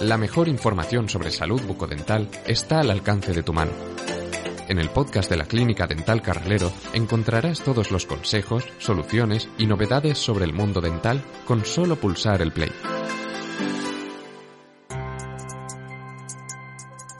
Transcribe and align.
La 0.00 0.18
mejor 0.18 0.48
información 0.48 1.08
sobre 1.08 1.30
salud 1.30 1.62
bucodental 1.62 2.28
está 2.46 2.80
al 2.80 2.90
alcance 2.90 3.32
de 3.32 3.42
tu 3.42 3.54
mano. 3.54 3.72
En 4.68 4.78
el 4.78 4.90
podcast 4.90 5.30
de 5.30 5.38
la 5.38 5.46
Clínica 5.46 5.86
Dental 5.86 6.20
Carralero 6.20 6.70
encontrarás 6.92 7.62
todos 7.62 7.90
los 7.90 8.04
consejos, 8.04 8.64
soluciones 8.78 9.48
y 9.56 9.66
novedades 9.66 10.18
sobre 10.18 10.44
el 10.44 10.52
mundo 10.52 10.82
dental 10.82 11.24
con 11.46 11.64
solo 11.64 11.96
pulsar 11.96 12.42
el 12.42 12.52
play. 12.52 12.70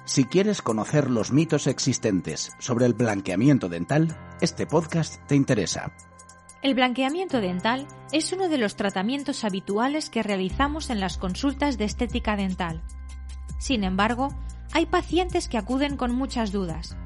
Si 0.05 0.27
quieres 0.27 0.61
conocer 0.61 1.11
los 1.11 1.33
mitos 1.33 1.69
existentes 1.69 2.53
sobre 2.59 2.85
el 2.85 2.93
blanqueamiento 2.93 3.71
dental, 3.71 4.37
este 4.43 4.67
podcast 4.67 5.27
te 5.27 5.35
interesa. 5.35 5.93
El 6.67 6.75
blanqueamiento 6.75 7.41
dental 7.41 7.87
es 8.11 8.33
uno 8.33 8.49
de 8.49 8.59
los 8.59 8.75
tratamientos 8.75 9.45
habituales 9.45 10.11
que 10.11 10.25
realizamos 10.25 10.91
en 10.91 10.99
las 10.99 11.17
consultas 11.17 11.79
de 11.79 11.85
estética 11.85 12.35
dental. 12.35 12.83
Sin 13.57 13.85
embargo, 13.85 14.35
hay 14.73 14.87
pacientes 14.87 15.49
que 15.49 15.59
acuden 15.59 15.97
con 15.97 16.13
muchas 16.13 16.51
dudas. 16.51 16.97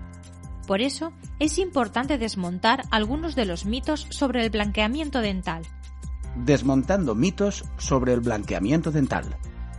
Por 0.67 0.81
eso, 0.81 1.13
es 1.41 1.59
importante 1.59 2.17
desmontar 2.17 2.85
algunos 2.91 3.35
de 3.35 3.45
los 3.45 3.67
mitos 3.67 4.07
sobre 4.09 4.43
el 4.43 4.49
blanqueamiento 4.49 5.21
dental. 5.21 5.61
Desmontando 6.37 7.15
mitos 7.15 7.67
sobre 7.77 8.15
el 8.15 8.21
blanqueamiento 8.21 8.91
dental. 8.91 9.37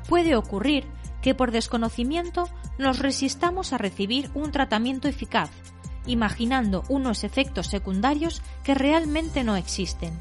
Puede 0.07 0.35
ocurrir 0.35 0.85
que 1.23 1.33
por 1.33 1.49
desconocimiento 1.49 2.47
nos 2.77 2.99
resistamos 2.99 3.73
a 3.73 3.79
recibir 3.79 4.29
un 4.35 4.51
tratamiento 4.51 5.07
eficaz 5.07 5.49
imaginando 6.05 6.83
unos 6.89 7.23
efectos 7.23 7.67
secundarios 7.67 8.41
que 8.63 8.73
realmente 8.73 9.43
no 9.43 9.55
existen. 9.55 10.13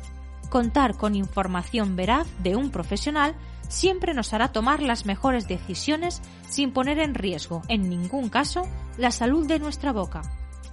Contar 0.49 0.97
con 0.97 1.15
información 1.15 1.97
veraz 1.97 2.27
de 2.43 2.57
un 2.57 2.71
profesional 2.71 3.35
siempre 3.69 4.15
nos 4.15 4.33
hará 4.33 4.49
tomar 4.49 4.83
las 4.83 5.07
mejores 5.07 5.47
decisiones 5.47 6.23
sin 6.49 6.73
poner 6.73 6.99
en 6.99 7.15
riesgo, 7.15 7.63
en 7.69 7.89
ningún 7.89 8.29
caso, 8.29 8.67
la 8.99 9.13
salud 9.13 9.47
de 9.47 9.61
nuestra 9.61 9.93
boca. 9.93 10.23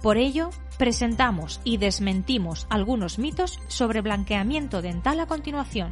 Por 0.02 0.16
ello, 0.16 0.50
presentamos 0.78 1.60
y 1.64 1.76
desmentimos 1.76 2.66
algunos 2.70 3.18
mitos 3.18 3.60
sobre 3.68 4.00
blanqueamiento 4.00 4.82
dental 4.82 5.20
a 5.20 5.26
continuación. 5.26 5.90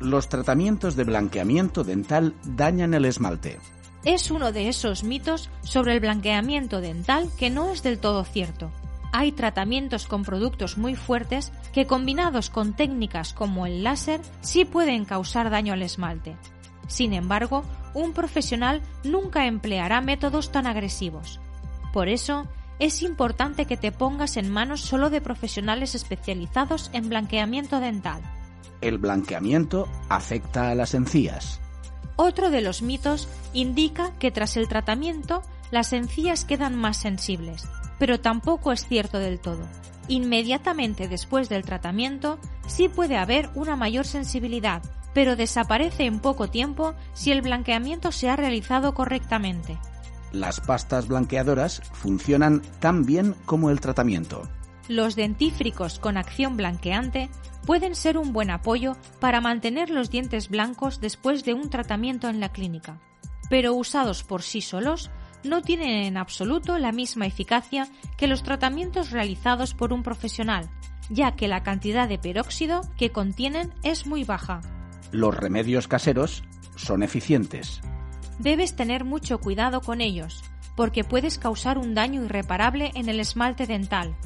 Los 0.00 0.28
tratamientos 0.28 0.96
de 0.96 1.04
blanqueamiento 1.04 1.84
dental 1.84 2.34
dañan 2.44 2.94
el 2.94 3.04
esmalte 3.04 3.58
es 4.04 4.30
uno 4.30 4.52
de 4.52 4.68
esos 4.68 5.04
mitos 5.04 5.50
sobre 5.62 5.94
el 5.94 6.00
blanqueamiento 6.00 6.80
dental 6.80 7.28
que 7.38 7.50
no 7.50 7.70
es 7.70 7.82
del 7.82 7.98
todo 7.98 8.24
cierto. 8.24 8.70
Hay 9.12 9.32
tratamientos 9.32 10.06
con 10.06 10.22
productos 10.22 10.78
muy 10.78 10.94
fuertes 10.94 11.52
que 11.72 11.86
combinados 11.86 12.48
con 12.48 12.74
técnicas 12.74 13.32
como 13.32 13.66
el 13.66 13.82
láser 13.82 14.20
sí 14.40 14.64
pueden 14.64 15.04
causar 15.04 15.50
daño 15.50 15.72
al 15.72 15.82
esmalte. 15.82 16.36
Sin 16.86 17.12
embargo, 17.12 17.64
un 17.92 18.12
profesional 18.12 18.82
nunca 19.04 19.46
empleará 19.46 20.00
métodos 20.00 20.52
tan 20.52 20.66
agresivos. 20.66 21.40
Por 21.92 22.08
eso, 22.08 22.46
es 22.78 23.02
importante 23.02 23.66
que 23.66 23.76
te 23.76 23.92
pongas 23.92 24.36
en 24.36 24.50
manos 24.50 24.80
solo 24.80 25.10
de 25.10 25.20
profesionales 25.20 25.94
especializados 25.94 26.90
en 26.94 27.08
blanqueamiento 27.08 27.80
dental. 27.80 28.22
El 28.80 28.98
blanqueamiento 28.98 29.86
afecta 30.08 30.70
a 30.70 30.74
las 30.74 30.94
encías. 30.94 31.60
Otro 32.22 32.50
de 32.50 32.60
los 32.60 32.82
mitos 32.82 33.28
indica 33.54 34.12
que 34.18 34.30
tras 34.30 34.58
el 34.58 34.68
tratamiento 34.68 35.42
las 35.70 35.94
encías 35.94 36.44
quedan 36.44 36.76
más 36.76 36.98
sensibles, 36.98 37.66
pero 37.98 38.20
tampoco 38.20 38.72
es 38.72 38.86
cierto 38.86 39.18
del 39.18 39.40
todo. 39.40 39.66
Inmediatamente 40.06 41.08
después 41.08 41.48
del 41.48 41.64
tratamiento 41.64 42.38
sí 42.66 42.90
puede 42.90 43.16
haber 43.16 43.48
una 43.54 43.74
mayor 43.74 44.04
sensibilidad, 44.04 44.82
pero 45.14 45.34
desaparece 45.34 46.04
en 46.04 46.20
poco 46.20 46.50
tiempo 46.50 46.92
si 47.14 47.32
el 47.32 47.40
blanqueamiento 47.40 48.12
se 48.12 48.28
ha 48.28 48.36
realizado 48.36 48.92
correctamente. 48.92 49.78
Las 50.30 50.60
pastas 50.60 51.08
blanqueadoras 51.08 51.80
funcionan 51.90 52.60
tan 52.80 53.06
bien 53.06 53.34
como 53.46 53.70
el 53.70 53.80
tratamiento. 53.80 54.46
Los 54.90 55.14
dentífricos 55.14 56.00
con 56.00 56.16
acción 56.16 56.56
blanqueante 56.56 57.30
pueden 57.64 57.94
ser 57.94 58.18
un 58.18 58.32
buen 58.32 58.50
apoyo 58.50 58.96
para 59.20 59.40
mantener 59.40 59.88
los 59.88 60.10
dientes 60.10 60.48
blancos 60.48 61.00
después 61.00 61.44
de 61.44 61.54
un 61.54 61.70
tratamiento 61.70 62.28
en 62.28 62.40
la 62.40 62.48
clínica, 62.48 62.98
pero 63.48 63.72
usados 63.72 64.24
por 64.24 64.42
sí 64.42 64.60
solos 64.60 65.12
no 65.44 65.62
tienen 65.62 65.90
en 65.90 66.16
absoluto 66.16 66.76
la 66.76 66.90
misma 66.90 67.26
eficacia 67.26 67.86
que 68.16 68.26
los 68.26 68.42
tratamientos 68.42 69.12
realizados 69.12 69.74
por 69.74 69.92
un 69.92 70.02
profesional, 70.02 70.68
ya 71.08 71.36
que 71.36 71.46
la 71.46 71.62
cantidad 71.62 72.08
de 72.08 72.18
peróxido 72.18 72.80
que 72.98 73.12
contienen 73.12 73.72
es 73.84 74.08
muy 74.08 74.24
baja. 74.24 74.60
Los 75.12 75.36
remedios 75.36 75.86
caseros 75.86 76.42
son 76.74 77.04
eficientes. 77.04 77.80
Debes 78.40 78.74
tener 78.74 79.04
mucho 79.04 79.38
cuidado 79.38 79.82
con 79.82 80.00
ellos, 80.00 80.42
porque 80.74 81.04
puedes 81.04 81.38
causar 81.38 81.78
un 81.78 81.94
daño 81.94 82.24
irreparable 82.24 82.90
en 82.96 83.08
el 83.08 83.20
esmalte 83.20 83.68
dental. 83.68 84.16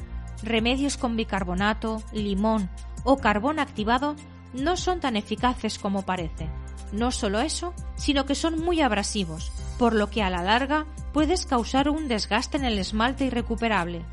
Remedios 0.43 0.97
con 0.97 1.15
bicarbonato, 1.15 2.03
limón 2.11 2.69
o 3.03 3.17
carbón 3.17 3.59
activado 3.59 4.15
no 4.53 4.77
son 4.77 4.99
tan 4.99 5.15
eficaces 5.15 5.79
como 5.79 6.03
parece. 6.03 6.49
No 6.91 7.11
solo 7.11 7.39
eso, 7.39 7.73
sino 7.95 8.25
que 8.25 8.35
son 8.35 8.59
muy 8.59 8.81
abrasivos, 8.81 9.51
por 9.77 9.93
lo 9.93 10.09
que 10.09 10.23
a 10.23 10.29
la 10.29 10.43
larga 10.43 10.85
puedes 11.13 11.45
causar 11.45 11.89
un 11.89 12.07
desgaste 12.07 12.57
en 12.57 12.65
el 12.65 12.79
esmalte 12.79 13.25
irrecuperable. 13.25 14.05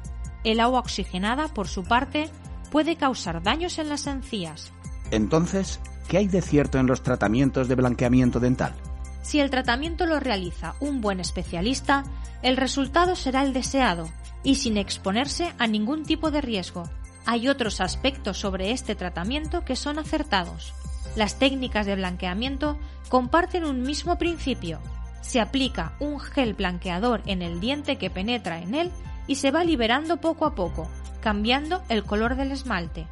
El 0.44 0.60
agua 0.60 0.80
oxigenada, 0.80 1.48
por 1.48 1.68
su 1.68 1.84
parte, 1.84 2.28
puede 2.70 2.96
causar 2.96 3.42
daños 3.42 3.78
en 3.78 3.88
las 3.88 4.06
encías. 4.06 4.72
Entonces, 5.10 5.80
¿qué 6.08 6.18
hay 6.18 6.28
de 6.28 6.42
cierto 6.42 6.78
en 6.78 6.86
los 6.86 7.02
tratamientos 7.02 7.68
de 7.68 7.74
blanqueamiento 7.74 8.40
dental? 8.40 8.74
Si 9.22 9.38
el 9.38 9.50
tratamiento 9.50 10.06
lo 10.06 10.18
realiza 10.18 10.74
un 10.80 11.00
buen 11.00 11.20
especialista, 11.20 12.02
el 12.42 12.56
resultado 12.56 13.14
será 13.14 13.42
el 13.42 13.52
deseado 13.52 14.08
y 14.44 14.56
sin 14.56 14.76
exponerse 14.76 15.52
a 15.58 15.66
ningún 15.66 16.04
tipo 16.04 16.30
de 16.30 16.40
riesgo. 16.40 16.84
Hay 17.24 17.48
otros 17.48 17.80
aspectos 17.80 18.38
sobre 18.38 18.72
este 18.72 18.94
tratamiento 18.94 19.64
que 19.64 19.76
son 19.76 19.98
acertados. 19.98 20.74
Las 21.14 21.38
técnicas 21.38 21.86
de 21.86 21.94
blanqueamiento 21.94 22.78
comparten 23.08 23.64
un 23.64 23.82
mismo 23.82 24.18
principio. 24.18 24.80
Se 25.20 25.40
aplica 25.40 25.94
un 26.00 26.18
gel 26.18 26.54
blanqueador 26.54 27.22
en 27.26 27.42
el 27.42 27.60
diente 27.60 27.96
que 27.96 28.10
penetra 28.10 28.60
en 28.60 28.74
él 28.74 28.90
y 29.26 29.36
se 29.36 29.50
va 29.50 29.62
liberando 29.62 30.16
poco 30.16 30.46
a 30.46 30.54
poco, 30.54 30.88
cambiando 31.20 31.82
el 31.88 32.04
color 32.04 32.34
del 32.36 32.50
esmalte. 32.50 33.06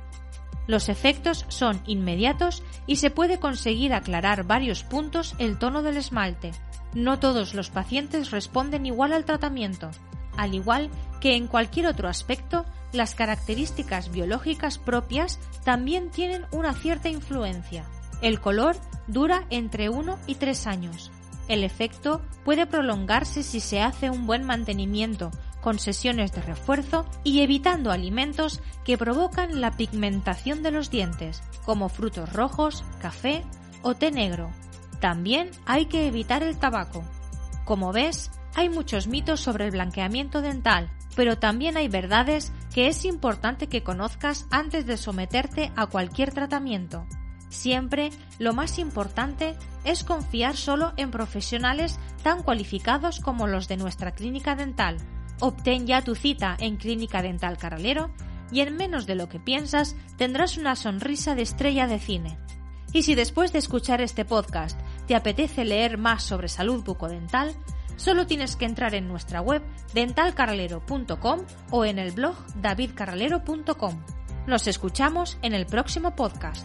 Los 0.66 0.88
efectos 0.88 1.46
son 1.48 1.80
inmediatos 1.86 2.62
y 2.86 2.96
se 2.96 3.10
puede 3.10 3.38
conseguir 3.38 3.92
aclarar 3.92 4.44
varios 4.44 4.82
puntos 4.82 5.34
el 5.38 5.58
tono 5.58 5.82
del 5.82 5.96
esmalte. 5.96 6.52
No 6.94 7.18
todos 7.18 7.54
los 7.54 7.70
pacientes 7.70 8.30
responden 8.30 8.86
igual 8.86 9.12
al 9.12 9.24
tratamiento. 9.24 9.90
Al 10.40 10.54
igual 10.54 10.88
que 11.20 11.36
en 11.36 11.48
cualquier 11.48 11.86
otro 11.86 12.08
aspecto, 12.08 12.64
las 12.92 13.14
características 13.14 14.10
biológicas 14.10 14.78
propias 14.78 15.38
también 15.64 16.10
tienen 16.10 16.46
una 16.50 16.72
cierta 16.72 17.10
influencia. 17.10 17.84
El 18.22 18.40
color 18.40 18.74
dura 19.06 19.44
entre 19.50 19.90
1 19.90 20.18
y 20.26 20.36
3 20.36 20.66
años. 20.66 21.12
El 21.46 21.62
efecto 21.62 22.22
puede 22.42 22.64
prolongarse 22.64 23.42
si 23.42 23.60
se 23.60 23.82
hace 23.82 24.08
un 24.08 24.26
buen 24.26 24.44
mantenimiento, 24.44 25.30
con 25.60 25.78
sesiones 25.78 26.32
de 26.32 26.40
refuerzo 26.40 27.04
y 27.22 27.40
evitando 27.42 27.90
alimentos 27.90 28.62
que 28.82 28.96
provocan 28.96 29.60
la 29.60 29.72
pigmentación 29.72 30.62
de 30.62 30.70
los 30.70 30.90
dientes, 30.90 31.42
como 31.66 31.90
frutos 31.90 32.32
rojos, 32.32 32.82
café 32.98 33.44
o 33.82 33.92
té 33.94 34.10
negro. 34.10 34.50
También 35.00 35.50
hay 35.66 35.84
que 35.84 36.06
evitar 36.06 36.42
el 36.42 36.56
tabaco. 36.56 37.04
Como 37.66 37.92
ves, 37.92 38.30
hay 38.54 38.68
muchos 38.68 39.06
mitos 39.06 39.40
sobre 39.40 39.64
el 39.64 39.70
blanqueamiento 39.70 40.42
dental, 40.42 40.90
pero 41.16 41.38
también 41.38 41.76
hay 41.76 41.88
verdades 41.88 42.52
que 42.74 42.88
es 42.88 43.04
importante 43.04 43.68
que 43.68 43.82
conozcas 43.82 44.46
antes 44.50 44.86
de 44.86 44.96
someterte 44.96 45.72
a 45.76 45.86
cualquier 45.86 46.32
tratamiento. 46.32 47.06
Siempre 47.48 48.10
lo 48.38 48.52
más 48.52 48.78
importante 48.78 49.56
es 49.84 50.04
confiar 50.04 50.56
solo 50.56 50.92
en 50.96 51.10
profesionales 51.10 51.98
tan 52.22 52.42
cualificados 52.42 53.18
como 53.18 53.46
los 53.46 53.66
de 53.66 53.76
nuestra 53.76 54.12
clínica 54.12 54.54
dental. 54.54 54.98
Obtén 55.40 55.86
ya 55.86 56.02
tu 56.02 56.14
cita 56.14 56.56
en 56.60 56.76
Clínica 56.76 57.22
Dental 57.22 57.58
Caralero 57.58 58.10
y 58.52 58.60
en 58.60 58.76
menos 58.76 59.06
de 59.06 59.14
lo 59.14 59.28
que 59.28 59.40
piensas 59.40 59.96
tendrás 60.16 60.58
una 60.58 60.76
sonrisa 60.76 61.34
de 61.34 61.42
estrella 61.42 61.86
de 61.86 61.98
cine. 61.98 62.38
Y 62.92 63.02
si 63.02 63.14
después 63.14 63.52
de 63.52 63.58
escuchar 63.58 64.00
este 64.00 64.24
podcast 64.24 64.78
¿Te 65.10 65.16
apetece 65.16 65.64
leer 65.64 65.98
más 65.98 66.22
sobre 66.22 66.46
salud 66.46 66.84
bucodental? 66.84 67.52
Solo 68.00 68.26
tienes 68.26 68.56
que 68.56 68.64
entrar 68.64 68.94
en 68.94 69.08
nuestra 69.08 69.42
web 69.42 69.62
dentalcarralero.com 69.92 71.40
o 71.70 71.84
en 71.84 71.98
el 71.98 72.12
blog 72.12 72.34
davidcarralero.com. 72.56 74.02
Nos 74.46 74.66
escuchamos 74.68 75.36
en 75.42 75.52
el 75.52 75.66
próximo 75.66 76.16
podcast. 76.16 76.64